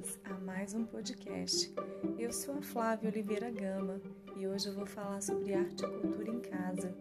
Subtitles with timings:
[0.00, 1.72] bem-vindas a mais um podcast.
[2.18, 4.00] Eu sou a Flávia Oliveira Gama
[4.36, 6.94] e hoje eu vou falar sobre arte e cultura em casa.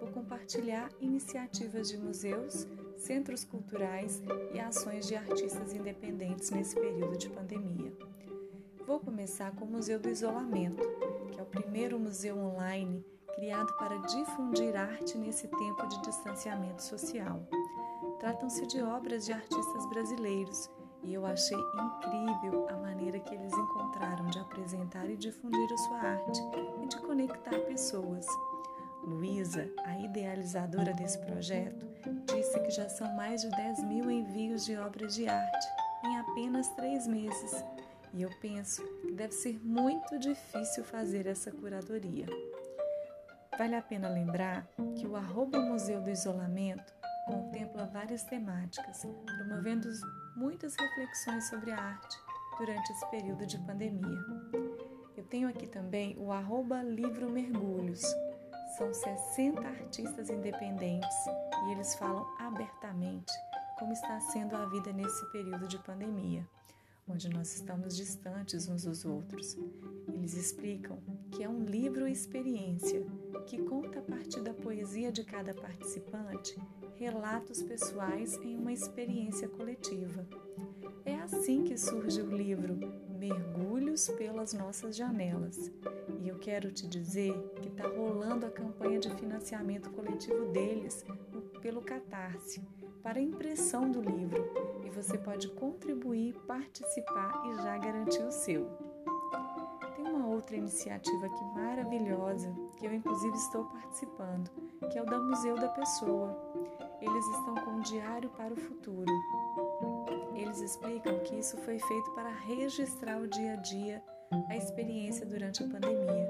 [0.00, 4.20] Vou compartilhar iniciativas de museus, centros culturais
[4.52, 7.92] e ações de artistas independentes nesse período de pandemia.
[8.84, 10.82] Vou começar com o Museu do Isolamento,
[11.32, 13.04] que é o primeiro museu online
[13.36, 17.46] criado para difundir arte nesse tempo de distanciamento social.
[18.18, 20.68] Tratam-se de obras de artistas brasileiros
[21.02, 25.98] e eu achei incrível a maneira que eles encontraram de apresentar e difundir a sua
[25.98, 26.40] arte
[26.82, 28.26] e de conectar pessoas.
[29.02, 31.86] Luísa, a idealizadora desse projeto,
[32.26, 35.66] disse que já são mais de 10 mil envios de obras de arte
[36.04, 37.64] em apenas três meses.
[38.12, 42.26] E eu penso que deve ser muito difícil fazer essa curadoria.
[43.56, 46.92] Vale a pena lembrar que o arroba Museu do Isolamento
[47.26, 49.88] contempla várias temáticas, promovendo
[50.36, 52.18] muitas reflexões sobre a arte
[52.58, 54.18] durante esse período de pandemia.
[55.16, 58.02] Eu tenho aqui também o arroba Livro Mergulhos.
[58.76, 61.16] São 60 artistas independentes
[61.66, 63.32] e eles falam abertamente
[63.78, 66.46] como está sendo a vida nesse período de pandemia,
[67.08, 69.56] onde nós estamos distantes uns dos outros.
[70.12, 70.98] Eles explicam
[71.32, 73.04] que é um livro experiência
[73.46, 76.60] que conta a partir da poesia de cada participante
[77.00, 80.19] relatos pessoais em uma experiência coletiva.
[81.80, 82.78] Surge o livro
[83.18, 85.72] Mergulhos pelas Nossas Janelas.
[86.22, 87.32] E eu quero te dizer
[87.62, 91.02] que está rolando a campanha de financiamento coletivo deles
[91.62, 92.60] pelo Catarse
[93.02, 94.46] para a impressão do livro
[94.84, 98.68] e você pode contribuir, participar e já garantir o seu.
[99.96, 104.50] Tem uma outra iniciativa aqui maravilhosa que eu inclusive estou participando,
[104.92, 106.38] que é o da Museu da Pessoa
[107.00, 109.10] eles estão com um diário para o futuro.
[110.50, 114.02] Eles explicam que isso foi feito para registrar o dia a dia,
[114.48, 116.28] a experiência durante a pandemia.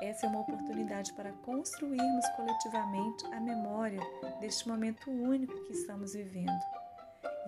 [0.00, 3.98] Essa é uma oportunidade para construirmos coletivamente a memória
[4.38, 6.60] deste momento único que estamos vivendo.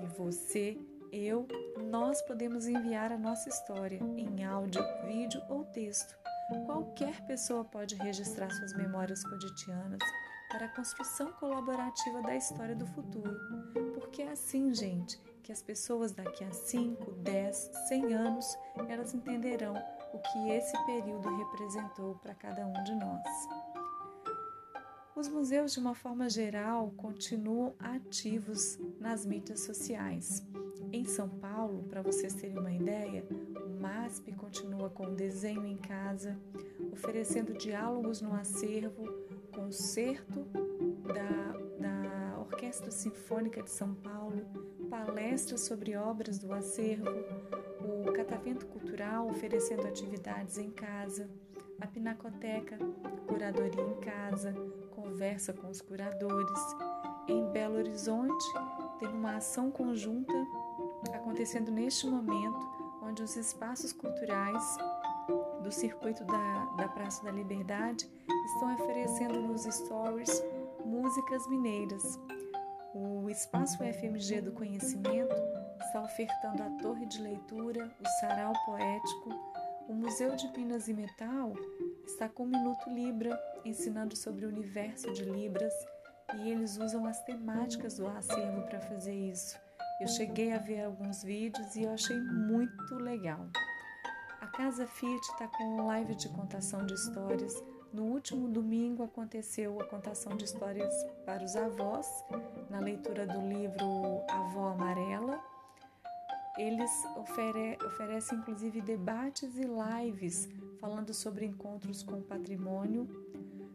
[0.02, 0.76] E você,
[1.12, 1.46] eu,
[1.88, 6.18] nós podemos enviar a nossa história em áudio, vídeo ou texto.
[6.66, 10.00] Qualquer pessoa pode registrar suas memórias cotidianas
[10.50, 13.38] para a construção colaborativa da história do futuro.
[13.94, 19.72] Porque é assim, gente, que as pessoas daqui a 5, 10, 100 anos, elas entenderão
[20.12, 23.48] o que esse período representou para cada um de nós.
[25.16, 30.46] Os museus, de uma forma geral, continuam ativos nas mídias sociais.
[30.92, 33.26] Em São Paulo, para vocês terem uma ideia,
[33.64, 36.38] o MASP continua com desenho em casa,
[36.92, 39.02] oferecendo diálogos no acervo,
[39.54, 40.46] concerto
[41.06, 44.44] da, da Orquestra Sinfônica de São Paulo,
[44.88, 47.08] palestras sobre obras do acervo,
[48.06, 51.28] o Catavento Cultural oferecendo atividades em casa,
[51.80, 52.78] a Pinacoteca,
[53.26, 54.54] curadoria em casa,
[54.90, 56.60] conversa com os curadores.
[57.28, 58.44] Em Belo Horizonte,
[58.98, 60.34] tem uma ação conjunta
[61.14, 62.66] acontecendo neste momento,
[63.02, 64.76] onde os espaços culturais
[65.62, 68.08] do circuito da, da Praça da Liberdade
[68.46, 70.42] estão oferecendo nos stories
[70.84, 72.18] músicas mineiras.
[72.94, 75.34] O Espaço FMG do Conhecimento
[75.80, 79.30] está ofertando a Torre de Leitura, o Sarau Poético.
[79.88, 81.52] O Museu de Minas e Metal
[82.06, 85.72] está com o Minuto Libra, ensinando sobre o universo de Libras,
[86.36, 89.58] e eles usam as temáticas do acervo para fazer isso.
[90.00, 93.48] Eu cheguei a ver alguns vídeos e eu achei muito legal.
[94.40, 97.54] A Casa Fiat está com live de contação de histórias.
[97.92, 100.92] No último domingo aconteceu a contação de histórias
[101.24, 102.06] para os avós,
[102.68, 105.42] na leitura do livro Avó Amarela.
[106.58, 113.08] Eles ofere oferecem inclusive debates e lives falando sobre encontros com o patrimônio.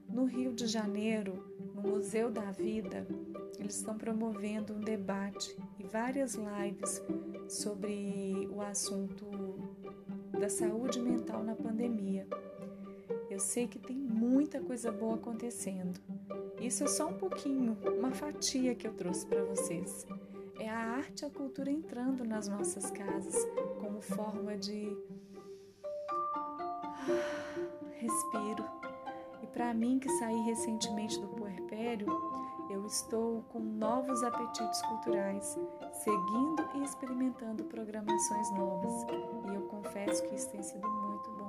[0.07, 3.07] No Rio de Janeiro, no Museu da Vida,
[3.57, 7.01] eles estão promovendo um debate e várias lives
[7.47, 9.25] sobre o assunto
[10.39, 12.27] da saúde mental na pandemia.
[13.33, 15.99] Eu sei que tem muita coisa boa acontecendo.
[16.61, 20.05] Isso é só um pouquinho, uma fatia que eu trouxe para vocês.
[20.59, 23.35] É a arte e a cultura entrando nas nossas casas
[23.81, 24.95] como forma de
[27.93, 28.63] respiro.
[29.41, 32.05] E para mim que saí recentemente do puerpério,
[32.69, 35.57] eu estou com novos apetites culturais,
[36.03, 38.93] seguindo e experimentando programações novas,
[39.49, 41.42] e eu confesso que isso tem sido muito bom.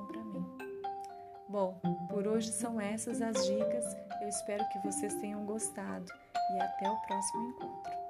[1.55, 3.97] Bom, por hoje são essas as dicas.
[4.21, 6.12] Eu espero que vocês tenham gostado
[6.53, 8.04] e até o próximo encontro.